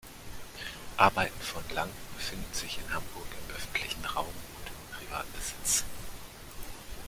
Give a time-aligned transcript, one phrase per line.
[0.97, 5.83] Arbeiten von Lang befinden sich in Hamburg im öffentlichen Raum und in Privatbesitz.